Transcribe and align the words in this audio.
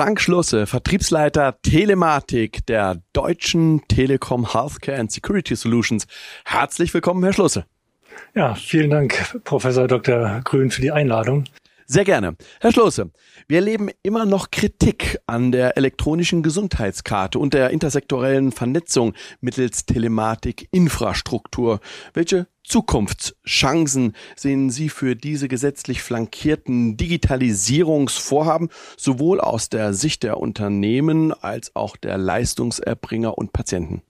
Frank 0.00 0.18
Schlusse, 0.18 0.66
Vertriebsleiter 0.66 1.60
Telematik 1.60 2.64
der 2.64 3.02
Deutschen 3.12 3.86
Telekom 3.86 4.50
Healthcare 4.50 4.98
and 4.98 5.12
Security 5.12 5.54
Solutions. 5.54 6.06
Herzlich 6.46 6.94
willkommen, 6.94 7.22
Herr 7.22 7.34
Schlusse. 7.34 7.66
Ja, 8.34 8.54
vielen 8.54 8.88
Dank, 8.88 9.38
Professor 9.44 9.88
Dr. 9.88 10.40
Grün, 10.42 10.70
für 10.70 10.80
die 10.80 10.90
Einladung. 10.90 11.44
Sehr 11.92 12.04
gerne. 12.04 12.36
Herr 12.60 12.70
Schlosse, 12.70 13.10
wir 13.48 13.56
erleben 13.56 13.90
immer 14.04 14.24
noch 14.24 14.52
Kritik 14.52 15.18
an 15.26 15.50
der 15.50 15.76
elektronischen 15.76 16.44
Gesundheitskarte 16.44 17.36
und 17.40 17.52
der 17.52 17.70
intersektorellen 17.70 18.52
Vernetzung 18.52 19.14
mittels 19.40 19.86
Telematik-Infrastruktur. 19.86 21.80
Welche 22.14 22.46
Zukunftschancen 22.62 24.14
sehen 24.36 24.70
Sie 24.70 24.88
für 24.88 25.16
diese 25.16 25.48
gesetzlich 25.48 26.00
flankierten 26.00 26.96
Digitalisierungsvorhaben 26.96 28.68
sowohl 28.96 29.40
aus 29.40 29.68
der 29.68 29.92
Sicht 29.92 30.22
der 30.22 30.38
Unternehmen 30.38 31.32
als 31.32 31.74
auch 31.74 31.96
der 31.96 32.18
Leistungserbringer 32.18 33.36
und 33.36 33.52
Patienten? 33.52 34.02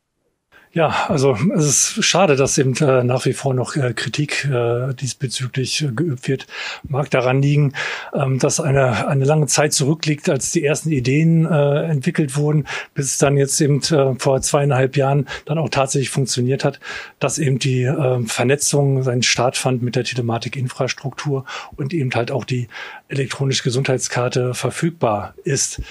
Ja, 0.73 1.07
also 1.09 1.37
es 1.57 1.97
ist 1.97 2.05
schade, 2.05 2.37
dass 2.37 2.57
eben 2.57 2.77
äh, 2.77 3.03
nach 3.03 3.25
wie 3.25 3.33
vor 3.33 3.55
noch 3.55 3.75
äh, 3.75 3.93
Kritik 3.93 4.45
äh, 4.45 4.95
diesbezüglich 4.95 5.83
äh, 5.83 5.89
geübt 5.89 6.29
wird. 6.29 6.47
Mag 6.85 7.11
daran 7.11 7.43
liegen, 7.43 7.73
ähm, 8.15 8.39
dass 8.39 8.61
eine, 8.61 9.09
eine 9.09 9.25
lange 9.25 9.49
Zeit 9.49 9.73
zurückliegt, 9.73 10.29
als 10.29 10.53
die 10.53 10.65
ersten 10.65 10.93
Ideen 10.93 11.45
äh, 11.45 11.87
entwickelt 11.87 12.37
wurden, 12.37 12.69
bis 12.95 13.07
es 13.07 13.19
dann 13.19 13.37
jetzt 13.37 13.61
eben 13.61 13.83
äh, 13.83 14.15
vor 14.17 14.41
zweieinhalb 14.43 14.97
Jahren 14.97 15.27
dann 15.45 15.59
auch 15.59 15.71
tatsächlich 15.71 16.11
funktioniert 16.11 16.65
hat, 16.65 16.79
dass 17.19 17.39
eben 17.39 17.59
die 17.59 17.83
äh, 17.83 18.25
Vernetzung 18.27 19.03
seinen 19.03 19.25
Start 19.25 19.57
fand 19.57 19.83
mit 19.83 19.97
der 19.97 20.05
Telematik-Infrastruktur 20.05 21.47
und 21.75 21.93
eben 21.93 22.13
halt 22.15 22.31
auch 22.31 22.45
die 22.45 22.69
elektronische 23.09 23.65
Gesundheitskarte 23.65 24.55
verfügbar 24.55 25.35
ist. 25.43 25.83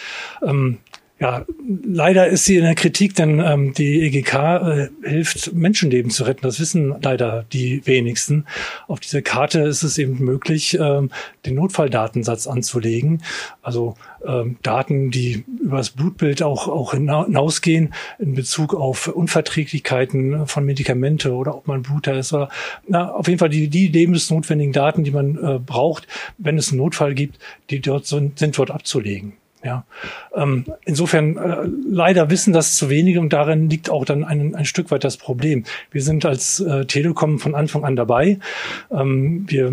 Ähm, 0.42 0.78
ja, 1.20 1.46
leider 1.86 2.28
ist 2.28 2.46
sie 2.46 2.56
in 2.56 2.64
der 2.64 2.76
Kritik, 2.76 3.14
denn 3.14 3.42
ähm, 3.42 3.74
die 3.74 4.04
EGK 4.04 4.34
äh, 4.34 4.90
hilft, 5.04 5.54
Menschenleben 5.54 6.12
zu 6.12 6.24
retten. 6.24 6.44
Das 6.44 6.62
wissen 6.62 6.96
leider 7.02 7.44
die 7.52 7.86
wenigsten. 7.86 8.46
Auf 8.88 9.02
dieser 9.02 9.22
Karte 9.22 9.60
ist 9.62 9.84
es 9.84 9.98
eben 9.98 10.24
möglich, 10.24 10.78
ähm, 10.80 11.12
den 11.46 11.56
Notfalldatensatz 11.56 12.48
anzulegen. 12.48 13.22
Also 13.62 13.96
ähm, 14.26 14.58
Daten, 14.62 15.12
die 15.12 15.44
über 15.62 15.78
das 15.78 15.90
Blutbild 15.90 16.42
auch, 16.42 16.70
auch 16.70 16.94
hinausgehen 16.94 17.94
in 18.18 18.34
Bezug 18.34 18.74
auf 18.74 19.10
Unverträglichkeiten 19.10 20.48
von 20.48 20.64
Medikamente 20.64 21.34
oder 21.34 21.56
ob 21.58 21.68
man 21.68 21.82
Bluter 21.82 22.18
ist. 22.18 22.32
Oder, 22.32 22.48
na, 22.88 23.12
auf 23.12 23.28
jeden 23.28 23.40
Fall 23.40 23.50
die, 23.50 23.68
die 23.68 23.88
lebensnotwendigen 23.88 24.72
Daten, 24.72 25.04
die 25.04 25.12
man 25.12 25.36
äh, 25.36 25.60
braucht, 25.60 26.08
wenn 26.38 26.58
es 26.58 26.70
einen 26.70 26.78
Notfall 26.78 27.14
gibt, 27.14 27.40
die 27.70 27.82
dort 27.82 28.06
sind, 28.06 28.40
sind 28.40 28.58
dort 28.58 28.72
abzulegen. 28.72 29.34
Ja, 29.62 29.84
ähm, 30.34 30.64
insofern 30.86 31.36
äh, 31.36 31.68
leider 31.92 32.30
wissen 32.30 32.54
das 32.54 32.78
zu 32.78 32.90
wenige 32.90 33.20
und 33.20 33.34
darin 33.34 33.70
liegt 33.70 33.90
auch 33.90 34.06
dann 34.06 34.24
ein, 34.24 34.56
ein 34.56 34.64
Stück 34.64 34.90
weit 34.90 35.04
das 35.04 35.18
Problem. 35.18 35.66
Wir 35.92 36.02
sind 36.02 36.26
als 36.26 36.62
äh, 36.62 36.86
Telekom 36.86 37.40
von 37.40 37.56
Anfang 37.56 37.84
an 37.84 37.98
dabei. 37.98 38.40
Ähm, 38.90 39.44
wir 39.50 39.70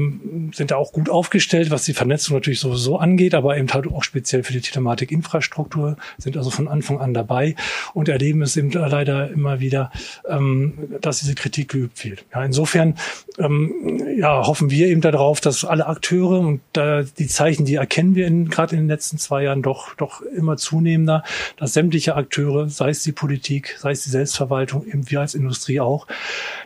sind 0.53 0.73
da 0.73 0.77
auch 0.77 0.93
gut 0.93 1.09
aufgestellt, 1.09 1.71
was 1.71 1.85
die 1.85 1.93
Vernetzung 1.93 2.35
natürlich 2.35 2.59
sowieso 2.59 2.99
angeht, 2.99 3.33
aber 3.33 3.57
eben 3.57 3.73
halt 3.73 3.87
auch 3.87 4.03
speziell 4.03 4.43
für 4.43 4.53
die 4.53 4.61
Telematik-Infrastruktur 4.61 5.97
sind 6.19 6.37
also 6.37 6.51
von 6.51 6.67
Anfang 6.67 7.01
an 7.01 7.15
dabei 7.15 7.55
und 7.95 8.09
erleben 8.09 8.43
es 8.43 8.57
eben 8.57 8.73
leider 8.73 9.31
immer 9.31 9.61
wieder, 9.61 9.93
ähm, 10.29 10.97
dass 11.01 11.21
diese 11.21 11.37
Kritik 11.37 11.69
geübt 11.69 12.05
wird. 12.05 12.25
Ja, 12.35 12.45
insofern 12.45 12.97
ähm, 13.39 14.03
ja, 14.19 14.45
hoffen 14.45 14.69
wir 14.71 14.89
eben 14.89 15.01
darauf, 15.01 15.41
dass 15.41 15.65
alle 15.65 15.87
Akteure 15.87 16.41
und 16.41 16.61
äh, 16.77 17.05
die 17.19 17.29
Zeichen, 17.29 17.67
die 17.67 17.77
erkennen 17.77 18.17
wir 18.17 18.29
gerade 18.51 18.75
in 18.75 18.83
den 18.83 18.89
letzten 18.89 19.19
zwei 19.19 19.45
Jahren 19.45 19.63
doch 19.63 19.76
doch, 19.77 19.95
doch 19.95 20.21
immer 20.23 20.57
zunehmender, 20.57 21.23
dass 21.57 21.75
sämtliche 21.75 22.17
Akteure, 22.17 22.69
sei 22.69 22.91
es 22.91 23.03
die 23.03 23.13
Politik, 23.13 23.77
sei 23.79 23.93
es 23.93 24.05
die 24.05 24.11
Selbstverwaltung, 24.11 24.87
eben 24.87 25.11
wir 25.11 25.21
als 25.21 25.35
Industrie 25.35 25.81
auch, 25.81 26.07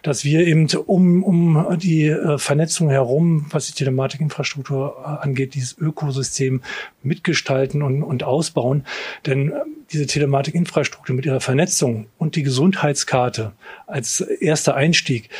dass 0.02 0.24
wir 0.24 0.46
eben 0.46 0.68
um, 0.86 1.22
um 1.22 1.78
die 1.78 2.06
äh, 2.06 2.38
Vernetzung 2.38 2.88
herum, 2.90 3.46
was 3.50 3.66
die 3.66 3.72
Telematikinfrastruktur 3.72 4.96
äh, 5.02 5.24
angeht, 5.24 5.54
dieses 5.54 5.76
Ökosystem 5.78 6.62
mitgestalten 7.02 7.82
und, 7.82 8.02
und 8.02 8.22
ausbauen. 8.22 8.84
Denn 9.26 9.50
äh, 9.50 9.54
diese 9.92 10.06
Telematikinfrastruktur 10.06 11.16
mit 11.16 11.26
ihrer 11.26 11.40
Vernetzung 11.40 12.06
und 12.18 12.36
die 12.36 12.44
Gesundheitskarte 12.44 13.52
als 13.86 14.20
erster 14.20 14.76
Einstieg 14.76 15.30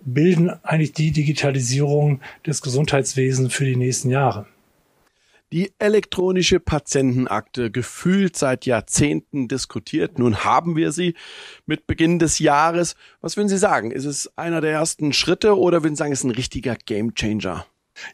bilden 0.00 0.50
eigentlich 0.62 0.94
die 0.94 1.10
Digitalisierung 1.10 2.20
des 2.46 2.62
Gesundheitswesens 2.62 3.52
für 3.52 3.66
die 3.66 3.76
nächsten 3.76 4.08
Jahre. 4.08 4.46
Die 5.50 5.72
elektronische 5.78 6.60
Patientenakte 6.60 7.70
gefühlt 7.70 8.36
seit 8.36 8.66
Jahrzehnten 8.66 9.48
diskutiert. 9.48 10.18
Nun 10.18 10.44
haben 10.44 10.76
wir 10.76 10.92
sie 10.92 11.14
mit 11.64 11.86
Beginn 11.86 12.18
des 12.18 12.38
Jahres. 12.38 12.96
Was 13.22 13.38
würden 13.38 13.48
Sie 13.48 13.56
sagen? 13.56 13.90
Ist 13.90 14.04
es 14.04 14.30
einer 14.36 14.60
der 14.60 14.72
ersten 14.72 15.14
Schritte 15.14 15.56
oder 15.56 15.82
würden 15.82 15.94
Sie 15.94 16.00
sagen, 16.00 16.12
es 16.12 16.20
ist 16.20 16.24
ein 16.24 16.32
richtiger 16.32 16.76
Gamechanger? 16.76 17.64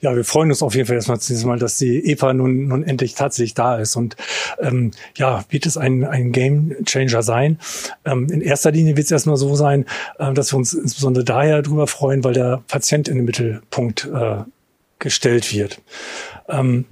Ja, 0.00 0.14
wir 0.14 0.24
freuen 0.24 0.50
uns 0.50 0.62
auf 0.62 0.76
jeden 0.76 0.86
Fall 0.86 0.94
erstmal 0.94 1.18
dieses 1.18 1.44
Mal, 1.44 1.58
dass 1.58 1.76
die 1.76 2.08
EPA 2.10 2.34
nun, 2.34 2.68
nun 2.68 2.84
endlich 2.84 3.14
tatsächlich 3.14 3.54
da 3.54 3.78
ist. 3.78 3.96
Und 3.96 4.16
ähm, 4.60 4.92
ja, 5.16 5.44
wird 5.48 5.66
es 5.66 5.76
ein, 5.76 6.04
ein 6.04 6.30
Game 6.30 6.84
Changer 6.84 7.24
sein. 7.24 7.58
Ähm, 8.04 8.30
in 8.30 8.42
erster 8.42 8.70
Linie 8.70 8.96
wird 8.96 9.06
es 9.06 9.10
erstmal 9.10 9.36
so 9.36 9.56
sein, 9.56 9.86
äh, 10.20 10.32
dass 10.32 10.52
wir 10.52 10.56
uns 10.56 10.72
insbesondere 10.72 11.24
daher 11.24 11.62
darüber 11.62 11.88
freuen, 11.88 12.22
weil 12.22 12.34
der 12.34 12.62
Patient 12.68 13.08
in 13.08 13.16
den 13.16 13.24
Mittelpunkt 13.24 14.08
äh, 14.14 14.36
gestellt 15.00 15.52
wird. 15.52 15.82
Ähm, 16.48 16.86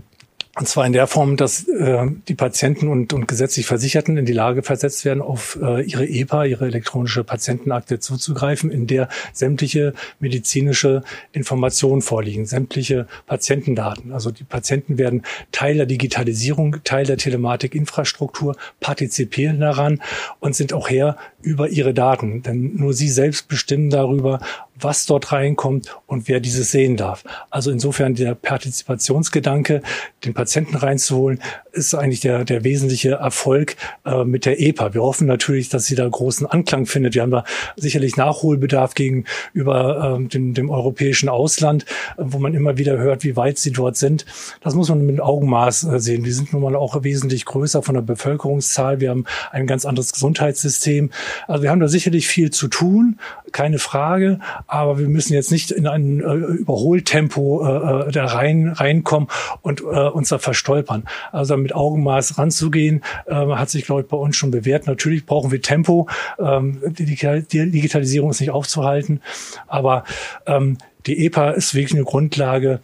und 0.54 0.68
zwar 0.68 0.84
in 0.84 0.92
der 0.92 1.06
Form, 1.06 1.38
dass 1.38 1.66
äh, 1.66 2.06
die 2.28 2.34
Patienten 2.34 2.88
und, 2.88 3.14
und 3.14 3.26
gesetzlich 3.26 3.64
Versicherten 3.64 4.18
in 4.18 4.26
die 4.26 4.34
Lage 4.34 4.62
versetzt 4.62 5.02
werden, 5.06 5.22
auf 5.22 5.58
äh, 5.62 5.80
ihre 5.80 6.06
EPA, 6.06 6.44
ihre 6.44 6.66
elektronische 6.66 7.24
Patientenakte 7.24 8.00
zuzugreifen, 8.00 8.70
in 8.70 8.86
der 8.86 9.08
sämtliche 9.32 9.94
medizinische 10.20 11.04
Informationen 11.32 12.02
vorliegen, 12.02 12.44
sämtliche 12.44 13.06
Patientendaten. 13.26 14.12
Also 14.12 14.30
die 14.30 14.44
Patienten 14.44 14.98
werden 14.98 15.22
Teil 15.52 15.78
der 15.78 15.86
Digitalisierung, 15.86 16.84
Teil 16.84 17.06
der 17.06 17.16
Telematikinfrastruktur, 17.16 18.54
partizipieren 18.78 19.58
daran 19.58 20.02
und 20.38 20.54
sind 20.54 20.74
auch 20.74 20.90
her 20.90 21.16
über 21.40 21.70
ihre 21.70 21.94
Daten. 21.94 22.42
Denn 22.42 22.76
nur 22.76 22.92
sie 22.92 23.08
selbst 23.08 23.48
bestimmen 23.48 23.88
darüber, 23.88 24.38
was 24.84 25.06
dort 25.06 25.32
reinkommt 25.32 25.96
und 26.06 26.28
wer 26.28 26.40
dieses 26.40 26.70
sehen 26.70 26.96
darf. 26.96 27.24
Also 27.50 27.70
insofern 27.70 28.14
der 28.14 28.34
Partizipationsgedanke, 28.34 29.82
den 30.24 30.34
Patienten 30.34 30.76
reinzuholen, 30.76 31.40
ist 31.72 31.94
eigentlich 31.94 32.20
der, 32.20 32.44
der 32.44 32.64
wesentliche 32.64 33.12
Erfolg 33.12 33.76
äh, 34.04 34.24
mit 34.24 34.44
der 34.44 34.60
EPA. 34.60 34.94
Wir 34.94 35.02
hoffen 35.02 35.26
natürlich, 35.26 35.68
dass 35.68 35.86
sie 35.86 35.94
da 35.94 36.06
großen 36.06 36.46
Anklang 36.46 36.86
findet. 36.86 37.14
Wir 37.14 37.22
haben 37.22 37.30
da 37.30 37.44
sicherlich 37.76 38.16
Nachholbedarf 38.16 38.94
gegenüber 38.94 40.18
äh, 40.20 40.28
dem, 40.28 40.54
dem 40.54 40.70
europäischen 40.70 41.28
Ausland, 41.28 41.84
äh, 42.16 42.22
wo 42.24 42.38
man 42.38 42.54
immer 42.54 42.76
wieder 42.76 42.98
hört, 42.98 43.24
wie 43.24 43.36
weit 43.36 43.58
sie 43.58 43.72
dort 43.72 43.96
sind. 43.96 44.26
Das 44.60 44.74
muss 44.74 44.88
man 44.88 45.04
mit 45.06 45.20
Augenmaß 45.20 45.84
äh, 45.84 45.98
sehen. 45.98 46.24
Wir 46.24 46.34
sind 46.34 46.52
nun 46.52 46.62
mal 46.62 46.76
auch 46.76 47.02
wesentlich 47.02 47.44
größer 47.44 47.82
von 47.82 47.94
der 47.94 48.02
Bevölkerungszahl. 48.02 49.00
Wir 49.00 49.10
haben 49.10 49.24
ein 49.50 49.66
ganz 49.66 49.86
anderes 49.86 50.12
Gesundheitssystem. 50.12 51.10
Also 51.48 51.62
wir 51.62 51.70
haben 51.70 51.80
da 51.80 51.88
sicherlich 51.88 52.28
viel 52.28 52.50
zu 52.50 52.68
tun, 52.68 53.18
keine 53.52 53.78
Frage 53.78 54.40
aber 54.72 54.98
wir 54.98 55.08
müssen 55.08 55.34
jetzt 55.34 55.52
nicht 55.52 55.70
in 55.70 55.86
ein 55.86 56.20
äh, 56.20 56.32
Überholtempo 56.32 57.62
äh, 57.62 58.08
äh, 58.08 58.10
da 58.10 58.24
rein 58.24 58.68
reinkommen 58.68 59.28
und 59.60 59.82
äh, 59.82 59.84
uns 59.84 60.30
da 60.30 60.38
verstolpern. 60.38 61.04
Also 61.30 61.58
mit 61.58 61.74
Augenmaß 61.74 62.38
ranzugehen, 62.38 63.02
äh, 63.26 63.34
hat 63.34 63.68
sich, 63.68 63.84
glaube 63.84 64.00
ich, 64.00 64.06
bei 64.08 64.16
uns 64.16 64.34
schon 64.34 64.50
bewährt. 64.50 64.86
Natürlich 64.86 65.26
brauchen 65.26 65.50
wir 65.50 65.60
Tempo. 65.60 66.08
Ähm, 66.38 66.80
die, 66.86 67.04
die 67.04 67.70
Digitalisierung 67.70 68.30
ist 68.30 68.40
nicht 68.40 68.50
aufzuhalten, 68.50 69.20
aber 69.66 70.04
ähm, 70.46 70.78
die 71.04 71.26
EPA 71.26 71.50
ist 71.50 71.74
wirklich 71.74 71.94
eine 71.94 72.04
Grundlage, 72.04 72.80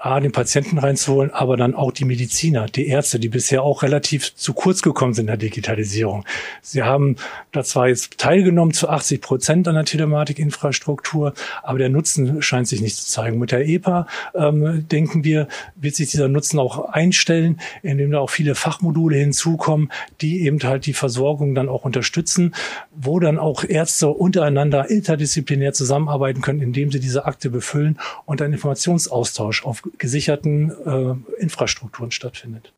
A, 0.00 0.18
den 0.18 0.32
Patienten 0.32 0.78
reinzuholen, 0.78 1.30
aber 1.30 1.58
dann 1.58 1.74
auch 1.74 1.92
die 1.92 2.06
Mediziner, 2.06 2.66
die 2.66 2.86
Ärzte, 2.86 3.20
die 3.20 3.28
bisher 3.28 3.62
auch 3.62 3.82
relativ 3.82 4.34
zu 4.34 4.54
kurz 4.54 4.80
gekommen 4.80 5.12
sind 5.12 5.24
in 5.24 5.26
der 5.26 5.36
Digitalisierung. 5.36 6.24
Sie 6.62 6.82
haben 6.82 7.16
da 7.52 7.62
zwar 7.62 7.88
jetzt 7.88 8.16
teilgenommen 8.16 8.72
zu 8.72 8.88
80 8.88 9.20
Prozent 9.20 9.68
an 9.68 9.74
der 9.74 9.84
Telematikinfrastruktur, 9.84 11.34
aber 11.62 11.78
der 11.78 11.90
Nutzen 11.90 12.40
scheint 12.40 12.66
sich 12.66 12.80
nicht 12.80 12.96
zu 12.96 13.06
zeigen. 13.06 13.38
Mit 13.38 13.52
der 13.52 13.68
EPA 13.68 14.06
ähm, 14.34 14.88
denken 14.88 15.22
wir, 15.22 15.48
wird 15.76 15.94
sich 15.94 16.10
dieser 16.10 16.28
Nutzen 16.28 16.58
auch 16.58 16.88
einstellen, 16.88 17.60
indem 17.82 18.10
da 18.10 18.20
auch 18.20 18.30
viele 18.30 18.54
Fachmodule 18.54 19.18
hinzukommen, 19.18 19.92
die 20.22 20.46
eben 20.46 20.62
halt 20.62 20.86
die 20.86 20.94
Versorgung 20.94 21.54
dann 21.54 21.68
auch 21.68 21.84
unterstützen, 21.84 22.54
wo 22.90 23.20
dann 23.20 23.38
auch 23.38 23.64
Ärzte 23.64 24.08
untereinander 24.08 24.88
interdisziplinär 24.88 25.74
zusammenarbeiten 25.74 26.40
können, 26.40 26.62
indem 26.62 26.90
sie 26.90 27.00
diese 27.00 27.26
Akte 27.26 27.50
befüllen 27.50 27.98
und 28.24 28.40
einen 28.40 28.54
Informationsaustausch 28.54 29.64
auf 29.64 29.82
gesicherten 29.98 30.70
äh, 30.70 31.42
Infrastrukturen 31.42 32.10
stattfindet. 32.10 32.72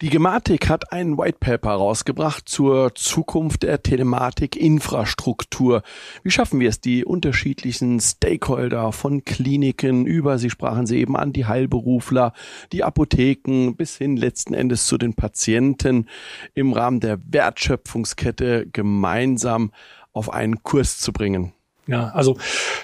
Die 0.00 0.10
Gematik 0.10 0.68
hat 0.68 0.92
ein 0.92 1.18
White 1.18 1.38
Paper 1.40 1.72
rausgebracht 1.72 2.48
zur 2.48 2.94
Zukunft 2.94 3.64
der 3.64 3.82
Telematik-Infrastruktur. 3.82 5.82
Wie 6.22 6.30
schaffen 6.30 6.60
wir 6.60 6.68
es, 6.68 6.80
die 6.80 7.04
unterschiedlichen 7.04 7.98
Stakeholder 7.98 8.92
von 8.92 9.24
Kliniken 9.24 10.06
über, 10.06 10.38
Sie 10.38 10.50
sprachen 10.50 10.86
sie 10.86 10.98
eben 10.98 11.16
an, 11.16 11.32
die 11.32 11.46
Heilberufler, 11.46 12.32
die 12.70 12.84
Apotheken 12.84 13.74
bis 13.74 13.96
hin 13.96 14.16
letzten 14.16 14.54
Endes 14.54 14.86
zu 14.86 14.98
den 14.98 15.14
Patienten 15.14 16.06
im 16.54 16.72
Rahmen 16.72 17.00
der 17.00 17.18
Wertschöpfungskette 17.26 18.68
gemeinsam 18.72 19.72
auf 20.12 20.32
einen 20.32 20.62
Kurs 20.62 21.00
zu 21.00 21.12
bringen? 21.12 21.54
Ja, 21.88 22.10
also 22.10 22.36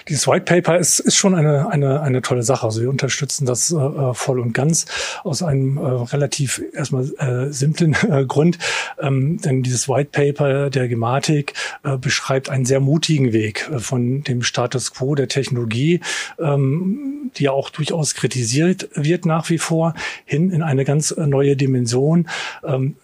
dieses 0.09 0.27
White 0.27 0.45
Paper 0.45 0.79
ist, 0.79 0.99
ist 0.99 1.15
schon 1.15 1.35
eine, 1.35 1.69
eine, 1.69 2.01
eine 2.01 2.23
tolle 2.23 2.41
Sache. 2.41 2.65
Also 2.65 2.81
wir 2.81 2.89
unterstützen 2.89 3.45
das 3.45 3.71
äh, 3.71 3.75
äh, 3.75 4.15
voll 4.15 4.39
und 4.39 4.53
ganz 4.53 4.87
aus 5.23 5.43
einem 5.43 5.77
äh, 5.77 5.81
relativ 5.81 6.59
erstmal 6.73 7.03
äh, 7.19 7.53
simplen 7.53 7.95
äh, 8.09 8.25
Grund. 8.25 8.57
Ähm, 8.99 9.39
denn 9.39 9.61
dieses 9.61 9.87
White 9.87 10.09
Paper 10.11 10.71
der 10.71 10.87
Gematik 10.87 11.53
äh, 11.83 11.97
beschreibt 11.97 12.49
einen 12.49 12.65
sehr 12.65 12.79
mutigen 12.79 13.31
Weg 13.31 13.69
äh, 13.71 13.77
von 13.77 14.23
dem 14.23 14.41
Status 14.41 14.91
quo 14.91 15.13
der 15.13 15.27
Technologie, 15.27 16.01
ähm, 16.39 17.31
die 17.37 17.43
ja 17.43 17.51
auch 17.51 17.69
durchaus 17.69 18.15
kritisiert 18.15 18.89
wird 18.95 19.27
nach 19.27 19.51
wie 19.51 19.59
vor, 19.59 19.93
hin 20.25 20.49
in 20.49 20.63
eine 20.63 20.83
ganz 20.83 21.15
neue 21.15 21.55
Dimension. 21.55 22.27
Ähm, 22.63 22.95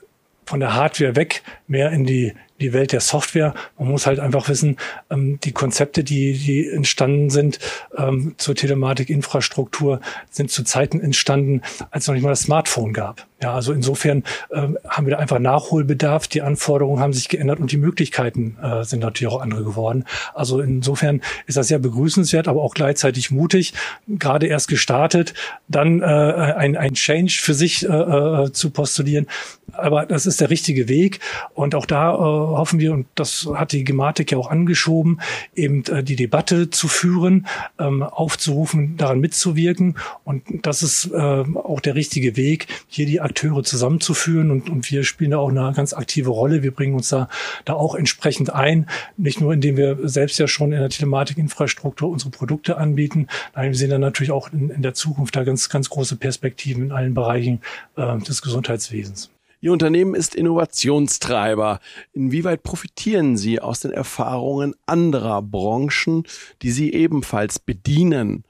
von 0.46 0.60
der 0.60 0.74
Hardware 0.74 1.16
weg, 1.16 1.44
mehr 1.68 1.92
in 1.92 2.06
die 2.06 2.34
die 2.62 2.74
Welt 2.74 2.92
der 2.92 3.02
Software. 3.02 3.54
Man 3.78 3.90
muss 3.90 4.06
halt 4.06 4.20
einfach 4.20 4.48
wissen, 4.48 4.78
ähm, 5.10 5.40
die 5.44 5.52
Konzepte, 5.52 6.04
die, 6.04 6.34
die 6.34 6.70
entstanden 6.70 7.30
sind 7.30 7.60
ähm, 7.98 8.36
zur 8.38 8.56
Telematik-Infrastruktur, 8.56 10.00
sind 10.30 10.52
zu 10.52 10.64
Zeiten 10.64 11.00
entstanden, 11.02 11.62
als 11.90 12.06
es 12.06 12.08
noch 12.08 12.16
nicht 12.16 12.24
mal 12.24 12.30
das 12.30 12.42
Smartphone 12.42 12.94
gab. 12.94 13.28
Ja, 13.42 13.56
also 13.56 13.74
insofern 13.74 14.24
ähm, 14.54 14.78
haben 14.88 15.08
wir 15.08 15.12
da 15.12 15.18
einfach 15.18 15.40
Nachholbedarf. 15.40 16.28
Die 16.28 16.44
Anforderungen 16.44 17.02
haben 17.02 17.12
sich 17.14 17.28
geändert 17.28 17.60
und 17.60 17.72
die 17.72 17.78
Möglichkeiten 17.78 18.56
äh, 18.62 18.84
sind 18.84 19.00
natürlich 19.00 19.34
auch 19.34 19.42
andere 19.42 19.64
geworden. 19.64 20.06
Also 20.36 20.62
insofern 20.62 21.22
ist 21.48 21.58
das 21.58 21.68
sehr 21.68 21.80
begrüßenswert, 21.80 22.48
aber 22.48 22.62
auch 22.62 22.76
gleichzeitig 22.76 23.32
mutig. 23.32 23.74
Gerade 24.08 24.46
erst 24.46 24.68
gestartet, 24.68 25.34
dann 25.68 26.02
äh, 26.02 26.06
ein, 26.06 26.78
ein 26.78 26.94
Change 26.94 27.40
für 27.42 27.56
sich 27.56 27.84
äh, 27.84 27.88
äh, 27.88 28.52
zu 28.52 28.70
postulieren. 28.70 29.26
Aber 29.74 30.06
das 30.06 30.28
ist 30.28 30.40
der 30.40 30.52
richtige 30.52 30.88
Weg. 30.88 31.20
Und 31.56 31.74
auch 31.74 31.88
da 31.88 32.14
äh, 32.14 32.51
hoffen 32.58 32.80
wir, 32.80 32.94
und 32.94 33.08
das 33.16 33.48
hat 33.54 33.72
die 33.72 33.84
Gematik 33.84 34.32
ja 34.32 34.38
auch 34.38 34.50
angeschoben, 34.50 35.22
eben 35.56 35.84
äh, 35.86 36.04
die 36.04 36.16
Debatte 36.16 36.70
zu 36.70 36.88
führen, 36.88 37.48
ähm, 37.80 38.04
aufzurufen, 38.04 38.98
daran 38.98 39.20
mitzuwirken. 39.20 39.98
Und 40.24 40.44
das 40.64 40.84
ist 40.84 41.12
äh, 41.12 41.18
auch 41.18 41.80
der 41.80 41.96
richtige 41.96 42.38
Weg, 42.38 42.68
hier 42.88 43.06
die 43.06 43.22
Akteure 43.22 43.64
zusammenzuführen 43.64 44.52
und, 44.52 44.70
und 44.70 44.90
wir 44.92 45.04
spielen 45.04 45.32
da 45.32 45.38
auch 45.38 45.50
eine 45.50 45.74
ganz 45.76 45.94
aktive 45.94 46.30
Rolle. 46.30 46.64
Wir 46.64 46.72
bringen 46.72 46.96
uns 46.96 47.10
da, 47.10 47.30
da 47.66 47.74
auch 47.74 47.96
entsprechend 47.96 48.54
ein, 48.54 48.88
nicht 49.18 49.42
nur 49.42 49.54
indem 49.54 49.78
wir 49.78 49.98
selbst 50.04 50.40
ja 50.40 50.48
schon 50.48 50.72
in 50.72 50.80
der 50.80 50.90
Telematikinfrastruktur 50.90 52.10
unsere 52.10 52.32
Produkte 52.32 52.78
anbieten, 52.78 53.28
nein, 53.56 53.70
wir 53.70 53.78
sehen 53.78 53.90
dann 53.90 54.02
natürlich 54.02 54.32
auch 54.32 54.52
in, 54.52 54.70
in 54.70 54.82
der 54.82 54.94
Zukunft 54.94 55.36
da 55.36 55.44
ganz, 55.44 55.70
ganz 55.70 55.90
große 55.90 56.16
Perspektiven 56.16 56.86
in 56.86 56.92
allen 56.92 57.14
Bereichen 57.14 57.62
äh, 57.96 58.18
des 58.20 58.42
Gesundheitswesens. 58.42 59.30
Ihr 59.64 59.72
Unternehmen 59.72 60.16
ist 60.16 60.34
Innovationstreiber. 60.34 61.80
Inwieweit 62.14 62.64
profitieren 62.64 63.38
Sie 63.38 63.60
aus 63.60 63.82
den 63.82 63.92
Erfahrungen 63.92 64.74
anderer 64.88 65.44
Branchen, 65.44 66.24
die 66.64 66.72
Sie 66.72 66.92
ebenfalls 66.94 67.60
bedienen? 67.60 68.44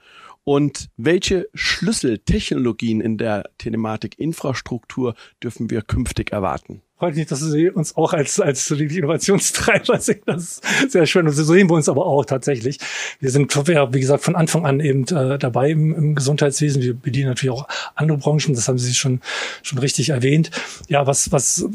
Und 0.45 0.89
welche 0.95 1.49
Schlüsseltechnologien 1.53 3.01
in 3.01 3.17
der 3.17 3.49
Telematik-Infrastruktur 3.57 5.15
dürfen 5.43 5.69
wir 5.69 5.81
künftig 5.81 6.31
erwarten? 6.31 6.81
Freut 7.01 7.15
mich, 7.15 7.25
dass 7.25 7.39
Sie 7.39 7.71
uns 7.71 7.97
auch 7.97 8.13
als, 8.13 8.39
als 8.39 8.69
Innovationstreiber 8.69 9.97
sehen. 9.99 10.21
Das 10.27 10.61
ist 10.83 10.91
sehr 10.91 11.07
schön. 11.07 11.27
Und 11.27 11.33
so 11.33 11.43
sehen 11.43 11.67
wir 11.67 11.73
uns 11.73 11.89
aber 11.89 12.05
auch 12.05 12.23
tatsächlich. 12.25 12.77
Wir 13.19 13.31
sind, 13.31 13.55
wie 13.55 13.99
gesagt, 13.99 14.23
von 14.23 14.35
Anfang 14.35 14.67
an 14.67 14.79
eben 14.79 15.07
äh, 15.07 15.39
dabei 15.39 15.71
im, 15.71 15.95
im 15.95 16.13
Gesundheitswesen. 16.13 16.83
Wir 16.83 16.93
bedienen 16.93 17.29
natürlich 17.29 17.55
auch 17.57 17.67
andere 17.95 18.19
Branchen. 18.19 18.53
Das 18.53 18.67
haben 18.67 18.77
Sie 18.77 18.93
schon, 18.93 19.19
schon 19.63 19.79
richtig 19.79 20.09
erwähnt. 20.09 20.51
Ja, 20.89 21.07
was, 21.07 21.31
was, 21.31 21.65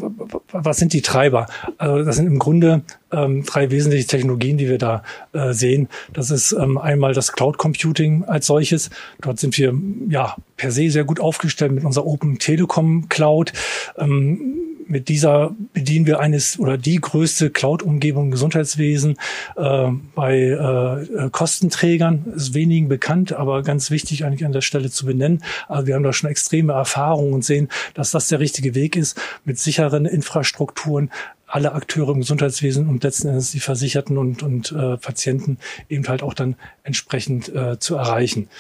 was 0.52 0.76
sind 0.76 0.92
die 0.92 1.02
Treiber? 1.02 1.48
Also 1.76 2.04
das 2.04 2.14
sind 2.14 2.28
im 2.28 2.38
Grunde 2.38 2.82
ähm, 3.10 3.42
drei 3.44 3.72
wesentliche 3.72 4.06
Technologien, 4.06 4.58
die 4.58 4.68
wir 4.68 4.78
da 4.78 5.02
äh, 5.32 5.52
sehen. 5.52 5.88
Das 6.12 6.30
ist 6.30 6.52
ähm, 6.52 6.78
einmal 6.78 7.14
das 7.14 7.32
Cloud 7.32 7.58
Computing 7.58 8.22
als 8.26 8.46
solches. 8.46 8.90
Dort 9.22 9.40
sind 9.40 9.58
wir 9.58 9.74
ja 10.08 10.36
per 10.56 10.70
se 10.70 10.88
sehr 10.88 11.04
gut 11.04 11.18
aufgestellt 11.18 11.72
mit 11.72 11.84
unserer 11.84 12.06
Open 12.06 12.38
Telekom 12.38 13.08
Cloud. 13.08 13.52
Ähm, 13.98 14.65
mit 14.88 15.08
dieser 15.08 15.54
bedienen 15.72 16.06
wir 16.06 16.20
eines 16.20 16.58
oder 16.58 16.78
die 16.78 16.96
größte 16.96 17.50
Cloud-Umgebung 17.50 18.26
im 18.26 18.30
Gesundheitswesen 18.30 19.16
äh, 19.56 19.88
bei 20.14 20.40
äh, 20.40 21.30
Kostenträgern. 21.30 22.32
Ist 22.36 22.54
wenigen 22.54 22.88
bekannt, 22.88 23.32
aber 23.32 23.62
ganz 23.62 23.90
wichtig 23.90 24.24
eigentlich 24.24 24.44
an 24.44 24.52
der 24.52 24.60
Stelle 24.60 24.90
zu 24.90 25.06
benennen. 25.06 25.42
Also 25.68 25.86
wir 25.86 25.94
haben 25.94 26.02
da 26.02 26.12
schon 26.12 26.30
extreme 26.30 26.72
Erfahrungen 26.72 27.34
und 27.34 27.44
sehen, 27.44 27.68
dass 27.94 28.10
das 28.10 28.28
der 28.28 28.40
richtige 28.40 28.74
Weg 28.74 28.96
ist, 28.96 29.20
mit 29.44 29.58
sicheren 29.58 30.06
Infrastrukturen 30.06 31.10
alle 31.56 31.72
Akteure 31.72 32.10
im 32.10 32.20
Gesundheitswesen 32.20 32.86
und 32.86 33.02
letzten 33.02 33.28
Endes 33.28 33.50
die 33.50 33.60
Versicherten 33.60 34.18
und, 34.18 34.42
und 34.42 34.72
äh, 34.72 34.98
Patienten 34.98 35.56
eben 35.88 36.06
halt 36.06 36.22
auch 36.22 36.34
dann 36.34 36.54
entsprechend 36.82 37.48
äh, 37.48 37.78
zu 37.78 37.96
erreichen. 37.96 38.50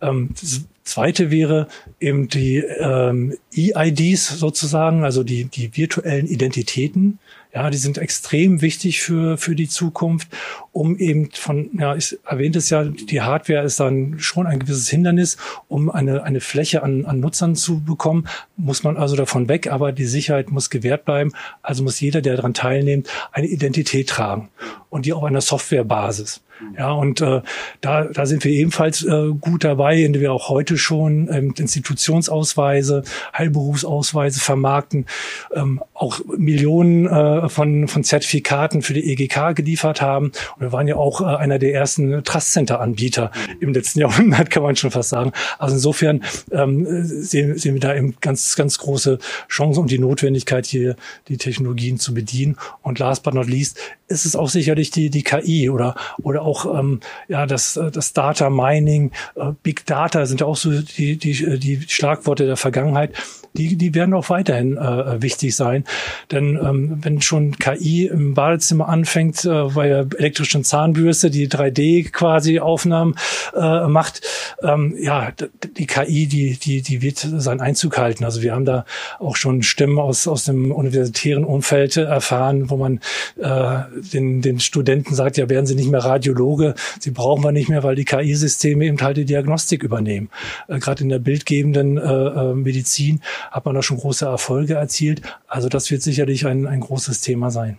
Ähm, 0.00 0.30
Zweite 0.84 1.32
wäre 1.32 1.66
eben 1.98 2.28
die 2.28 2.58
ähm, 2.58 3.36
EIDs 3.52 4.38
sozusagen, 4.38 5.02
also 5.02 5.24
die, 5.24 5.46
die 5.46 5.76
virtuellen 5.76 6.28
Identitäten. 6.28 7.18
Ja, 7.56 7.70
die 7.70 7.78
sind 7.78 7.96
extrem 7.96 8.60
wichtig 8.60 9.00
für, 9.00 9.38
für 9.38 9.54
die 9.54 9.66
Zukunft, 9.66 10.28
um 10.72 10.98
eben 10.98 11.30
von, 11.32 11.70
ja, 11.78 11.96
ich 11.96 12.18
erwähnte 12.26 12.58
es 12.58 12.68
ja, 12.68 12.84
die 12.84 13.22
Hardware 13.22 13.64
ist 13.64 13.80
dann 13.80 14.18
schon 14.18 14.46
ein 14.46 14.58
gewisses 14.58 14.90
Hindernis, 14.90 15.38
um 15.66 15.88
eine, 15.88 16.22
eine 16.22 16.40
Fläche 16.40 16.82
an, 16.82 17.06
an 17.06 17.18
Nutzern 17.18 17.56
zu 17.56 17.82
bekommen, 17.82 18.28
muss 18.58 18.82
man 18.82 18.98
also 18.98 19.16
davon 19.16 19.48
weg, 19.48 19.68
aber 19.68 19.92
die 19.92 20.04
Sicherheit 20.04 20.50
muss 20.50 20.68
gewährt 20.68 21.06
bleiben. 21.06 21.32
Also 21.62 21.82
muss 21.82 21.98
jeder, 21.98 22.20
der 22.20 22.36
daran 22.36 22.52
teilnimmt, 22.52 23.08
eine 23.32 23.46
Identität 23.46 24.10
tragen 24.10 24.50
und 24.90 25.06
die 25.06 25.14
auf 25.14 25.24
einer 25.24 25.40
Softwarebasis. 25.40 26.42
Ja, 26.76 26.92
und 26.92 27.20
äh, 27.20 27.42
da, 27.80 28.04
da 28.04 28.26
sind 28.26 28.44
wir 28.44 28.50
ebenfalls 28.50 29.04
äh, 29.04 29.28
gut 29.40 29.64
dabei, 29.64 30.00
indem 30.00 30.22
wir 30.22 30.32
auch 30.32 30.48
heute 30.48 30.78
schon 30.78 31.28
ähm, 31.30 31.54
Institutionsausweise, 31.56 33.02
Heilberufsausweise 33.36 34.40
vermarkten, 34.40 35.06
ähm, 35.54 35.82
auch 35.92 36.20
Millionen 36.36 37.06
äh, 37.06 37.48
von, 37.48 37.88
von 37.88 38.04
Zertifikaten 38.04 38.82
für 38.82 38.94
die 38.94 39.12
EGK 39.12 39.54
geliefert 39.54 40.00
haben. 40.00 40.26
Und 40.26 40.60
wir 40.60 40.72
waren 40.72 40.88
ja 40.88 40.96
auch 40.96 41.20
äh, 41.20 41.24
einer 41.24 41.58
der 41.58 41.74
ersten 41.74 42.24
Trust 42.24 42.52
Center 42.52 42.80
Anbieter 42.80 43.30
im 43.60 43.74
letzten 43.74 44.00
Jahrhundert, 44.00 44.50
kann 44.50 44.62
man 44.62 44.76
schon 44.76 44.90
fast 44.90 45.10
sagen. 45.10 45.32
Also 45.58 45.74
insofern 45.74 46.22
ähm, 46.52 46.86
sehen, 47.04 47.58
sehen 47.58 47.74
wir 47.74 47.80
da 47.80 47.94
eben 47.94 48.16
ganz, 48.20 48.56
ganz 48.56 48.78
große 48.78 49.18
Chancen 49.48 49.80
und 49.82 49.90
die 49.90 49.98
Notwendigkeit, 49.98 50.64
hier 50.64 50.96
die 51.28 51.36
Technologien 51.36 51.98
zu 51.98 52.14
bedienen. 52.14 52.56
Und 52.82 52.98
last 52.98 53.22
but 53.22 53.34
not 53.34 53.46
least 53.46 53.78
ist 54.08 54.24
es 54.24 54.36
auch 54.36 54.48
sicherlich 54.48 54.90
die, 54.90 55.10
die 55.10 55.22
KI 55.22 55.68
oder, 55.68 55.96
oder 56.22 56.42
auch 56.46 56.78
ähm, 56.78 57.00
ja, 57.28 57.46
das, 57.46 57.78
das 57.92 58.12
Data 58.12 58.48
Mining, 58.48 59.10
äh, 59.34 59.52
Big 59.62 59.84
Data 59.86 60.26
sind 60.26 60.42
auch 60.42 60.56
so 60.56 60.70
die, 60.80 61.16
die, 61.18 61.58
die 61.58 61.82
Schlagworte 61.88 62.46
der 62.46 62.56
Vergangenheit. 62.56 63.12
Die, 63.56 63.76
die 63.76 63.94
werden 63.94 64.14
auch 64.14 64.28
weiterhin 64.28 64.76
äh, 64.76 65.22
wichtig 65.22 65.56
sein. 65.56 65.84
Denn 66.30 66.58
ähm, 66.62 66.98
wenn 67.02 67.22
schon 67.22 67.56
KI 67.58 68.06
im 68.06 68.34
Badezimmer 68.34 68.88
anfängt, 68.88 69.44
äh, 69.44 69.64
bei 69.74 69.88
der 69.88 70.06
elektrischen 70.18 70.62
Zahnbürste, 70.62 71.30
die 71.30 71.48
3D 71.48 72.10
quasi 72.10 72.60
Aufnahmen 72.60 73.14
äh, 73.54 73.86
macht, 73.86 74.20
ähm, 74.62 74.94
ja, 75.00 75.32
die 75.76 75.86
KI, 75.86 76.26
die, 76.26 76.58
die, 76.58 76.82
die 76.82 77.02
wird 77.02 77.18
seinen 77.18 77.60
Einzug 77.60 77.96
halten. 77.96 78.24
Also 78.24 78.42
wir 78.42 78.52
haben 78.52 78.66
da 78.66 78.84
auch 79.18 79.36
schon 79.36 79.62
Stimmen 79.62 79.98
aus, 79.98 80.28
aus 80.28 80.44
dem 80.44 80.70
universitären 80.70 81.44
Umfeld 81.44 81.96
erfahren, 81.96 82.68
wo 82.68 82.76
man 82.76 83.00
äh, 83.40 83.78
den, 84.12 84.42
den 84.42 84.60
Studenten 84.60 85.14
sagt, 85.14 85.38
ja, 85.38 85.48
werden 85.48 85.66
sie 85.66 85.74
nicht 85.74 85.90
mehr 85.90 86.04
Radiologe, 86.36 86.74
sie 87.00 87.10
brauchen 87.10 87.42
wir 87.42 87.52
nicht 87.52 87.68
mehr, 87.68 87.82
weil 87.82 87.96
die 87.96 88.04
KI-Systeme 88.04 88.84
eben 88.84 89.00
halt 89.00 89.16
die 89.16 89.24
Diagnostik 89.24 89.82
übernehmen. 89.82 90.28
Äh, 90.68 90.78
Gerade 90.78 91.02
in 91.02 91.08
der 91.08 91.18
bildgebenden 91.18 91.98
äh, 91.98 92.02
äh, 92.02 92.54
Medizin 92.54 93.20
hat 93.50 93.64
man 93.64 93.74
da 93.74 93.82
schon 93.82 93.96
große 93.96 94.26
Erfolge 94.26 94.74
erzielt. 94.74 95.22
Also 95.48 95.68
das 95.68 95.90
wird 95.90 96.02
sicherlich 96.02 96.46
ein, 96.46 96.66
ein 96.66 96.80
großes 96.80 97.20
Thema 97.20 97.50
sein. 97.50 97.78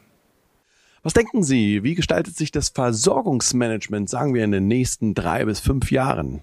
Was 1.03 1.13
denken 1.13 1.43
Sie, 1.43 1.83
wie 1.83 1.95
gestaltet 1.95 2.35
sich 2.35 2.51
das 2.51 2.69
Versorgungsmanagement, 2.69 4.09
sagen 4.09 4.33
wir, 4.33 4.43
in 4.43 4.51
den 4.51 4.67
nächsten 4.67 5.13
drei 5.13 5.45
bis 5.45 5.59
fünf 5.59 5.91
Jahren? 5.91 6.41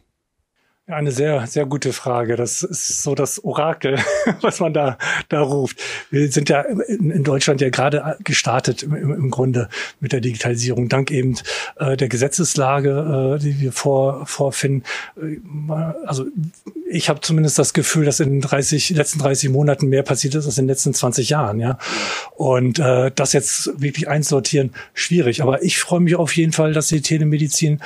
Eine 0.87 1.13
sehr, 1.13 1.47
sehr 1.47 1.65
gute 1.65 1.95
Frage. 1.95 2.37
Das 2.37 2.63
ist 2.63 3.03
so 3.03 3.15
das 3.15 3.43
Orakel, 3.43 3.99
was 4.43 4.61
man 4.61 4.75
da, 4.75 4.99
da 5.31 5.41
ruft. 5.41 5.81
Wir 6.11 6.31
sind 6.31 6.51
ja 6.51 6.61
in 6.61 7.25
Deutschland 7.25 7.63
ja 7.63 7.71
gerade 7.71 8.19
gestartet 8.23 8.83
im, 8.83 8.95
im 8.95 9.31
Grunde 9.31 9.71
mit 10.01 10.13
der 10.13 10.21
Digitalisierung, 10.21 10.91
dank 10.91 11.11
eben 11.11 11.37
äh, 11.77 11.97
der 11.97 12.09
Gesetzeslage, 12.09 13.39
äh, 13.39 13.43
die 13.43 13.61
wir 13.61 13.73
vor, 13.73 14.27
vorfinden. 14.27 14.85
Äh, 15.17 15.39
also 16.05 16.27
ich 16.87 17.09
habe 17.09 17.23
zumindest 17.23 17.59
das 17.59 17.73
Gefühl, 17.73 18.05
dass 18.05 18.21
in 18.21 18.29
den 18.29 18.41
30, 18.43 18.91
letzten 18.91 19.21
30 19.21 19.49
Monaten 19.49 19.89
mehr 19.89 20.03
passiert 20.03 20.35
ist 20.35 20.45
als 20.45 20.59
in 20.59 20.65
den 20.67 20.69
letzten 20.69 20.93
20 20.93 21.31
Jahren. 21.31 21.61
Ja, 21.61 21.79
Und 22.37 22.79
äh, 22.79 23.11
das 23.15 23.33
jetzt 23.33 23.71
wirklich 23.81 24.07
einsortieren, 24.07 24.75
schwierig. 24.93 25.41
Aber 25.41 25.63
ich 25.63 25.79
freue 25.79 26.01
mich 26.01 26.15
auf 26.15 26.37
jeden 26.37 26.53
Fall, 26.53 26.75
dass 26.75 26.89
die 26.89 27.01
Telemedizin 27.01 27.81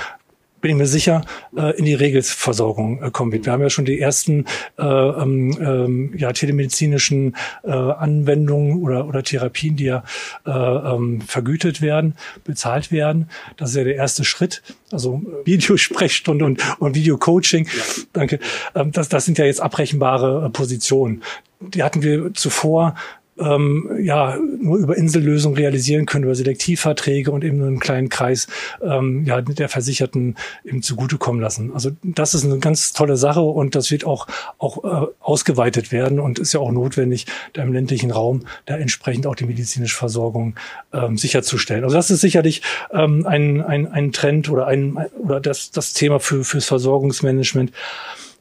bin 0.60 0.72
ich 0.72 0.76
mir 0.76 0.86
sicher, 0.86 1.24
äh, 1.56 1.76
in 1.78 1.84
die 1.84 1.94
Regelversorgung 1.94 3.02
äh, 3.02 3.10
kommen 3.10 3.32
wird. 3.32 3.46
Wir 3.46 3.52
haben 3.52 3.62
ja 3.62 3.70
schon 3.70 3.84
die 3.84 4.00
ersten 4.00 4.44
äh, 4.78 4.82
ähm, 4.82 5.56
ähm, 5.60 6.14
ja, 6.16 6.32
telemedizinischen 6.32 7.36
äh, 7.64 7.70
Anwendungen 7.70 8.82
oder, 8.82 9.06
oder 9.06 9.22
Therapien, 9.22 9.76
die 9.76 9.84
ja 9.84 10.04
äh, 10.46 10.50
ähm, 10.50 11.20
vergütet 11.20 11.80
werden, 11.80 12.14
bezahlt 12.44 12.90
werden. 12.90 13.28
Das 13.56 13.70
ist 13.70 13.76
ja 13.76 13.84
der 13.84 13.96
erste 13.96 14.24
Schritt. 14.24 14.62
Also 14.90 15.22
Videosprechstunde 15.44 16.44
und, 16.44 16.62
und 16.78 16.94
Videocoaching. 16.94 17.66
Ja. 17.66 17.82
Danke. 18.12 18.38
Ähm, 18.74 18.92
das, 18.92 19.08
das 19.08 19.24
sind 19.24 19.38
ja 19.38 19.44
jetzt 19.44 19.60
abrechenbare 19.60 20.46
äh, 20.46 20.50
Positionen. 20.50 21.22
Die 21.60 21.82
hatten 21.82 22.02
wir 22.02 22.32
zuvor 22.34 22.94
ähm, 23.40 23.90
ja 24.00 24.36
nur 24.60 24.78
über 24.78 24.96
Insellösungen 24.96 25.56
realisieren 25.56 26.06
können, 26.06 26.24
über 26.24 26.34
Selektivverträge 26.34 27.30
und 27.30 27.44
eben 27.44 27.58
nur 27.58 27.68
einen 27.68 27.80
kleinen 27.80 28.08
Kreis 28.08 28.46
ähm, 28.82 29.24
ja, 29.24 29.40
der 29.40 29.68
Versicherten 29.68 30.36
eben 30.64 30.82
zugutekommen 30.82 31.40
lassen. 31.40 31.72
Also 31.72 31.90
das 32.02 32.34
ist 32.34 32.44
eine 32.44 32.58
ganz 32.58 32.92
tolle 32.92 33.16
Sache 33.16 33.40
und 33.40 33.74
das 33.74 33.90
wird 33.90 34.04
auch, 34.04 34.26
auch 34.58 34.84
äh, 34.84 35.06
ausgeweitet 35.20 35.92
werden 35.92 36.20
und 36.20 36.38
ist 36.38 36.52
ja 36.52 36.60
auch 36.60 36.72
notwendig, 36.72 37.26
da 37.52 37.62
im 37.62 37.72
ländlichen 37.72 38.10
Raum 38.10 38.44
da 38.66 38.76
entsprechend 38.76 39.26
auch 39.26 39.34
die 39.34 39.46
medizinische 39.46 39.96
Versorgung 39.96 40.54
ähm, 40.92 41.16
sicherzustellen. 41.16 41.84
Also 41.84 41.96
das 41.96 42.10
ist 42.10 42.20
sicherlich 42.20 42.62
ähm, 42.92 43.26
ein, 43.26 43.62
ein, 43.62 43.86
ein 43.86 44.12
Trend 44.12 44.48
oder 44.50 44.66
ein 44.66 44.96
oder 45.18 45.40
das, 45.40 45.70
das 45.70 45.92
Thema 45.92 46.20
für 46.20 46.44
fürs 46.44 46.64
Versorgungsmanagement, 46.64 47.72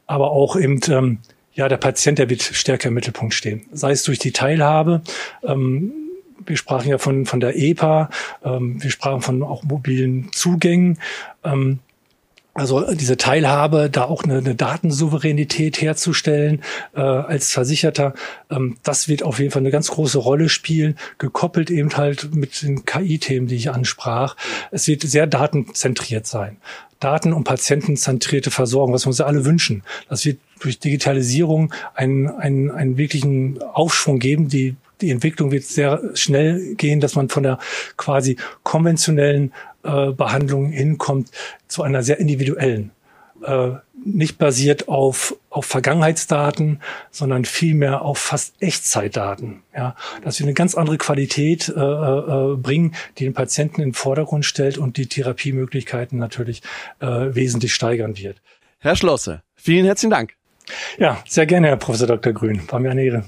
aber 0.05 0.31
auch 0.31 0.55
eben 0.55 0.79
ähm, 0.89 1.19
ja, 1.57 1.67
der 1.67 1.77
Patient, 1.77 2.19
der 2.19 2.29
wird 2.29 2.43
stärker 2.43 2.89
im 2.89 2.93
Mittelpunkt 2.93 3.33
stehen. 3.33 3.65
Sei 3.71 3.91
es 3.91 4.03
durch 4.03 4.19
die 4.19 4.31
Teilhabe, 4.31 5.01
ähm, 5.43 5.91
wir 6.45 6.55
sprachen 6.55 6.87
ja 6.87 6.99
von, 6.99 7.25
von 7.25 7.39
der 7.39 7.57
EPA, 7.57 8.09
ähm, 8.45 8.81
wir 8.81 8.91
sprachen 8.91 9.21
von 9.21 9.41
auch 9.41 9.63
mobilen 9.63 10.31
Zugängen. 10.31 10.99
Ähm, 11.43 11.79
also 12.53 12.93
diese 12.93 13.17
Teilhabe, 13.17 13.89
da 13.89 14.03
auch 14.03 14.23
eine, 14.23 14.37
eine 14.37 14.53
Datensouveränität 14.53 15.81
herzustellen 15.81 16.61
äh, 16.95 17.01
als 17.01 17.51
Versicherter, 17.51 18.13
ähm, 18.51 18.77
das 18.83 19.07
wird 19.07 19.23
auf 19.23 19.39
jeden 19.39 19.49
Fall 19.49 19.63
eine 19.63 19.71
ganz 19.71 19.89
große 19.89 20.19
Rolle 20.19 20.49
spielen, 20.49 20.95
gekoppelt 21.17 21.71
eben 21.71 21.97
halt 21.97 22.35
mit 22.35 22.61
den 22.61 22.85
KI-Themen, 22.85 23.47
die 23.47 23.55
ich 23.55 23.71
ansprach. 23.71 24.35
Es 24.69 24.87
wird 24.87 25.01
sehr 25.01 25.25
datenzentriert 25.25 26.27
sein. 26.27 26.57
Daten- 26.99 27.33
und 27.33 27.45
patientenzentrierte 27.45 28.51
Versorgung, 28.51 28.93
was 28.93 29.05
wir 29.05 29.09
uns 29.09 29.17
ja 29.17 29.25
alle 29.25 29.45
wünschen. 29.45 29.83
Das 30.07 30.23
wird 30.25 30.37
durch 30.59 30.79
Digitalisierung 30.79 31.73
einen, 31.93 32.27
einen, 32.27 32.71
einen 32.71 32.97
wirklichen 32.97 33.61
Aufschwung 33.61 34.19
geben. 34.19 34.47
Die, 34.47 34.75
die 35.01 35.11
Entwicklung 35.11 35.51
wird 35.51 35.63
sehr 35.63 36.01
schnell 36.13 36.75
gehen, 36.75 36.99
dass 36.99 37.15
man 37.15 37.29
von 37.29 37.43
der 37.43 37.59
quasi 37.97 38.37
konventionellen 38.63 39.53
äh, 39.83 40.11
Behandlung 40.11 40.71
hinkommt 40.71 41.31
zu 41.67 41.83
einer 41.83 42.03
sehr 42.03 42.19
individuellen. 42.19 42.91
Äh, 43.43 43.71
nicht 44.05 44.37
basiert 44.37 44.87
auf, 44.87 45.35
auf 45.49 45.65
Vergangenheitsdaten, 45.65 46.81
sondern 47.11 47.45
vielmehr 47.45 48.01
auf 48.01 48.17
fast 48.19 48.55
Echtzeitdaten. 48.61 49.63
Ja, 49.75 49.95
dass 50.23 50.39
wir 50.39 50.45
eine 50.45 50.53
ganz 50.53 50.75
andere 50.75 50.97
Qualität 50.97 51.67
äh, 51.69 51.73
äh, 51.73 52.55
bringen, 52.55 52.95
die 53.17 53.25
den 53.25 53.33
Patienten 53.33 53.81
in 53.81 53.89
den 53.89 53.93
Vordergrund 53.93 54.45
stellt 54.45 54.77
und 54.77 54.97
die 54.97 55.07
Therapiemöglichkeiten 55.07 56.17
natürlich 56.17 56.61
äh, 56.99 57.05
wesentlich 57.07 57.73
steigern 57.73 58.17
wird. 58.17 58.41
Herr 58.79 58.95
Schlosse, 58.95 59.41
vielen 59.55 59.85
herzlichen 59.85 60.11
Dank. 60.11 60.35
Ja, 60.97 61.23
sehr 61.27 61.45
gerne, 61.45 61.67
Herr 61.67 61.77
Professor 61.77 62.07
Dr. 62.07 62.33
Grün. 62.33 62.61
War 62.71 62.79
mir 62.79 62.91
eine 62.91 63.03
Ehre. 63.03 63.23